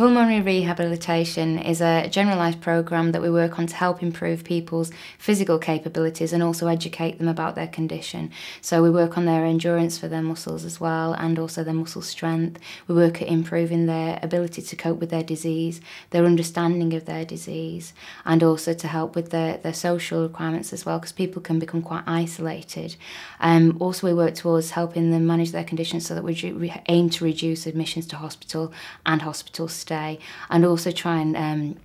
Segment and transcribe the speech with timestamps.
[0.00, 5.58] Pulmonary rehabilitation is a generalised programme that we work on to help improve people's physical
[5.58, 8.30] capabilities and also educate them about their condition.
[8.62, 12.00] So we work on their endurance for their muscles as well and also their muscle
[12.00, 12.58] strength.
[12.88, 17.26] We work at improving their ability to cope with their disease, their understanding of their
[17.26, 17.92] disease,
[18.24, 21.82] and also to help with their, their social requirements as well because people can become
[21.82, 22.96] quite isolated.
[23.38, 27.24] Um, also, we work towards helping them manage their conditions so that we aim to
[27.26, 28.72] reduce admissions to hospital
[29.04, 30.18] and hospital stay stay
[30.48, 31.76] and also try and um,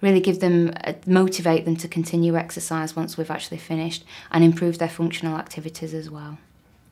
[0.00, 4.78] really give them, uh, motivate them to continue exercise once we've actually finished and improve
[4.78, 6.38] their functional activities as well.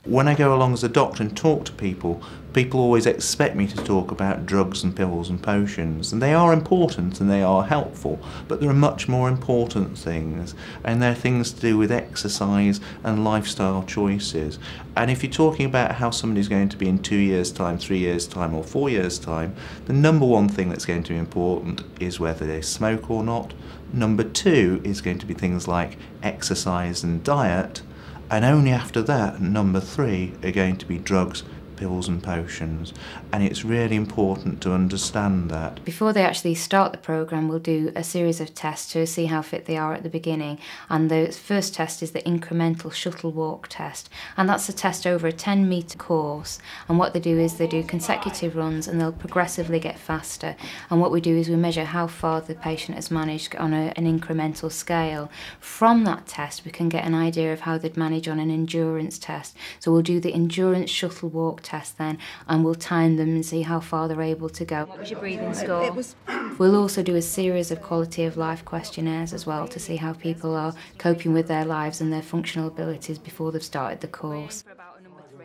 [0.04, 3.66] When I go along as a doctor and talk to people, people always expect me
[3.66, 7.64] to talk about drugs and pills and potions, and they are important and they are
[7.64, 12.80] helpful, but there are much more important things, and they're things to do with exercise
[13.02, 14.60] and lifestyle choices.
[14.96, 17.98] And if you're talking about how somebody's going to be in two years' time, three
[17.98, 21.82] years' time, or four years' time, the number one thing that's going to be important
[22.00, 23.52] is whether they smoke or not.
[23.92, 27.83] Number two is going to be things like exercise and diet.
[28.30, 31.44] And only after that, number three, are going to be drugs
[31.78, 32.92] pills and potions.
[33.32, 35.84] And it's really important to understand that.
[35.84, 39.42] Before they actually start the programme we'll do a series of tests to see how
[39.42, 40.58] fit they are at the beginning.
[40.88, 44.10] And the first test is the incremental shuttle walk test.
[44.36, 46.58] And that's a test over a 10 metre course.
[46.88, 50.56] And what they do is they do consecutive runs and they'll progressively get faster.
[50.90, 53.92] And what we do is we measure how far the patient has managed on a,
[53.96, 55.30] an incremental scale.
[55.60, 59.18] From that test we can get an idea of how they'd manage on an endurance
[59.18, 59.56] test.
[59.78, 63.62] So we'll do the endurance shuttle walk test then and we'll time them and see
[63.62, 64.84] how far they're able to go.
[64.86, 65.92] What was your breathing score?
[65.92, 66.16] Was
[66.58, 70.14] We'll also do a series of quality of life questionnaires as well to see how
[70.14, 74.64] people are coping with their lives and their functional abilities before they've started the course.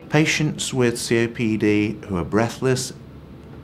[0.08, 2.92] Patients with COPD who are breathless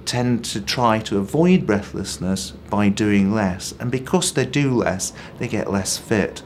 [0.04, 5.46] tend to try to avoid breathlessness by doing less and because they do less they
[5.46, 6.42] get less fit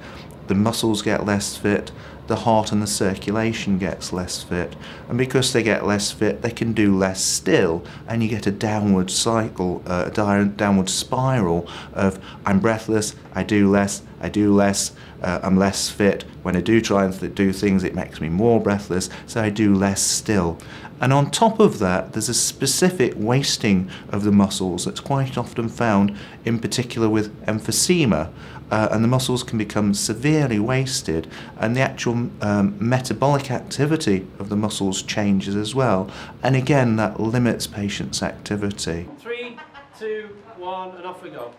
[0.49, 1.91] the muscles get less fit
[2.27, 4.75] the heart and the circulation gets less fit.
[5.09, 7.85] And because they get less fit, they can do less still.
[8.09, 13.71] And you get a downward cycle, uh, a downward spiral of I'm breathless, I do
[13.71, 14.93] less, I do less,
[15.23, 16.25] uh, I'm less fit.
[16.43, 19.75] When I do try and do things, it makes me more breathless, so I do
[19.75, 20.59] less still.
[20.99, 25.69] And on top of that, there's a specific wasting of the muscles that's quite often
[25.69, 28.33] found, in particular with emphysema,
[28.71, 34.49] uh, and the muscles can become severely wasted, and the actual um, metabolic activity of
[34.49, 36.11] the muscles changes as well.
[36.43, 39.07] And again, that limits patients' activity.
[39.19, 39.59] Three,
[39.99, 40.34] two,
[40.65, 41.53] one, and off we go.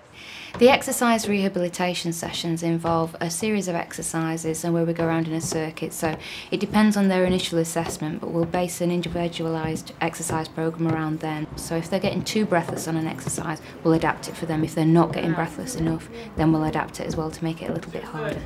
[0.58, 5.34] The exercise rehabilitation sessions involve a series of exercises and where we go around in
[5.34, 5.94] a circuit.
[5.94, 6.18] So
[6.50, 11.48] it depends on their initial assessment, but we'll base an individualised exercise program around them.
[11.58, 14.64] So if they're getting too breathless on an exercise, we'll adapt it for them.
[14.64, 17.70] If they're not getting breathless enough, then we'll adapt it as well to make it
[17.70, 18.42] a little bit harder.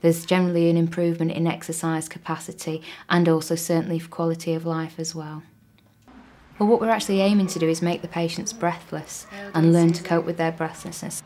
[0.00, 5.14] There's generally an improvement in exercise capacity and also certainly for quality of life as
[5.14, 5.42] well.
[6.58, 10.02] Well, what we're actually aiming to do is make the patients breathless and learn to
[10.02, 11.22] cope with their breathlessness.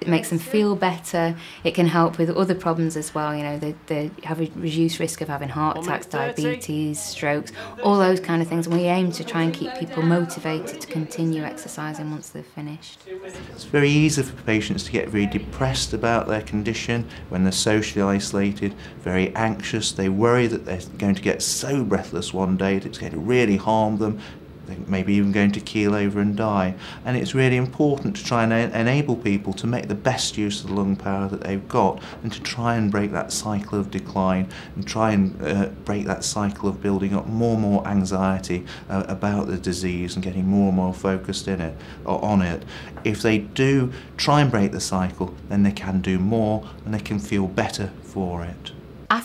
[0.00, 1.36] It makes them feel better.
[1.62, 3.36] It can help with other problems as well.
[3.36, 7.98] You know, they, they have a reduced risk of having heart attacks, diabetes, strokes, all
[7.98, 8.66] those kind of things.
[8.66, 13.00] And we aim to try and keep people motivated to continue exercising once they've finished.
[13.52, 18.02] It's very easy for patients to get very depressed about their condition when they're socially
[18.02, 19.92] isolated, very anxious.
[19.92, 23.18] They worry that they're going to get so breathless one day that it's going to
[23.18, 24.18] really harm them,
[24.86, 26.74] maybe even going to keel over and die.
[27.04, 30.68] And it's really important to try and enable people to make the best use of
[30.68, 34.48] the lung power that they've got and to try and break that cycle of decline
[34.74, 39.04] and try and uh, break that cycle of building up more and more anxiety uh,
[39.08, 42.64] about the disease and getting more and more focused in it or on it.
[43.04, 47.00] If they do try and break the cycle, then they can do more and they
[47.00, 48.72] can feel better for it.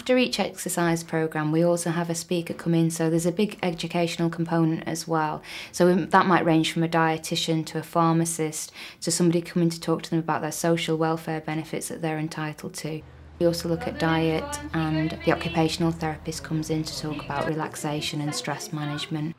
[0.05, 3.57] After each exercise program, we also have a speaker come in, so there's a big
[3.63, 5.41] educational component as well.
[5.71, 8.71] So that might range from a dietitian to a pharmacist
[9.01, 12.75] to somebody coming to talk to them about their social welfare benefits that they're entitled
[12.75, 13.01] to.
[13.39, 18.21] We also look at diet and the occupational therapist comes in to talk about relaxation
[18.21, 19.35] and stress management.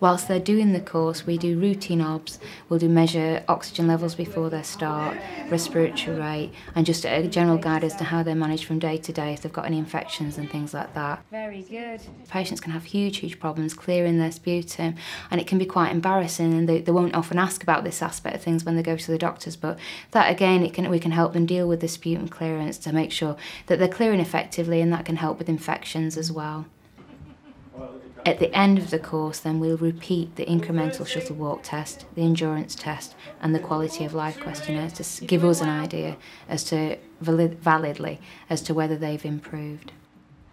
[0.00, 4.48] Whilst they're doing the course, we do routine obs, we'll do measure oxygen levels before
[4.48, 5.16] they start,
[5.50, 9.12] respiratory rate, and just a general guide as to how they're managed from day to
[9.12, 11.24] day if they've got any infections and things like that.
[11.32, 12.00] Very good.
[12.28, 14.94] Patients can have huge, huge problems clearing their sputum,
[15.32, 18.36] and it can be quite embarrassing, and they, they won't often ask about this aspect
[18.36, 19.78] of things when they go to the doctors, but
[20.12, 23.10] that again, it can, we can help them deal with the sputum clearance to make
[23.10, 23.36] sure
[23.66, 26.66] that they're clearing effectively, and that can help with infections as well.
[28.26, 32.22] At the end of the course, then we'll repeat the incremental shuttle walk test, the
[32.22, 36.16] endurance test, and the quality of life questionnaire to give us an idea
[36.48, 38.20] as to valid- validly
[38.50, 39.92] as to whether they've improved.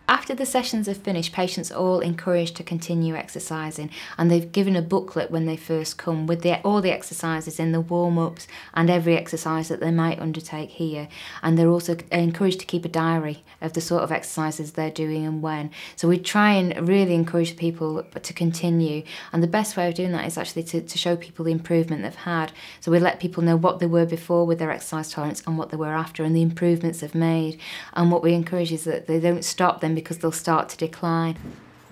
[0.08, 4.76] After the sessions are finished, patients are all encouraged to continue exercising, and they've given
[4.76, 8.48] a booklet when they first come with the, all the exercises in the warm ups
[8.76, 11.08] and every exercise that they might undertake here.
[11.42, 15.26] And they're also encouraged to keep a diary of the sort of exercises they're doing
[15.26, 15.72] and when.
[15.96, 19.04] So we try and really encourage people to continue,
[19.34, 22.04] and the best way of doing that is actually to, to show people the improvement
[22.04, 22.52] they've had.
[22.80, 25.72] So we let people know what they were before with their exercise tolerance and what
[25.72, 27.60] they were after, and the improvements they've made.
[27.94, 31.38] And what we encourage is that they don't stop them because they'll start to decline.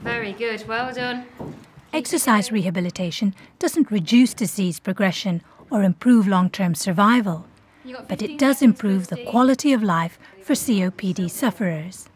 [0.01, 1.25] Very good, well done.
[1.94, 7.45] Exercise rehabilitation doesn't reduce disease progression or improve long term survival,
[8.07, 12.09] but it does improve the quality of life for COPD sufferers.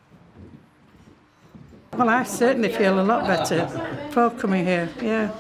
[1.94, 3.68] Well, I certainly feel a lot better
[4.12, 5.32] for coming here, yeah.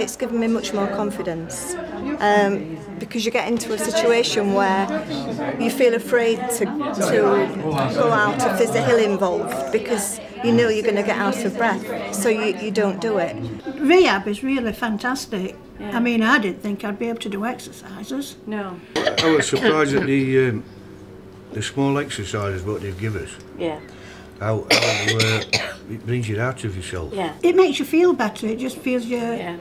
[0.00, 1.74] It's given me much more confidence
[2.20, 4.86] um, because you get into a situation where
[5.60, 7.52] you feel afraid to, to
[7.94, 11.44] go out if there's a hill involved because you know you're going to get out
[11.44, 13.36] of breath, so you, you don't do it.
[13.78, 15.56] Rehab is really fantastic.
[15.80, 18.36] I mean, I didn't think I'd be able to do exercises.
[18.46, 18.78] No.
[18.96, 20.64] I was surprised at the um,
[21.52, 23.30] the small exercises what they give us.
[23.58, 23.78] Yeah,
[24.40, 25.42] How, how uh,
[25.90, 27.12] it brings you out of yourself.
[27.12, 28.46] yeah, It makes you feel better.
[28.46, 29.58] It just feels you, yeah.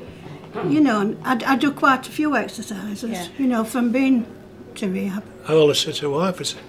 [0.70, 1.16] You know.
[1.24, 3.28] I, I do quite a few exercises, Yeah.
[3.38, 4.26] you know, from being
[4.76, 5.24] to rehab.
[5.48, 6.60] I always say to wife, I say,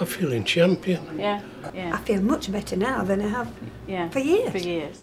[0.00, 1.18] I'm feeling champion.
[1.18, 1.40] Yeah,
[1.74, 3.52] I feel much better now than I have
[3.86, 4.08] yeah.
[4.08, 4.50] for years.
[4.50, 5.02] For years.